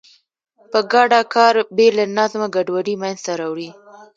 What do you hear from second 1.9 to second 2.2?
له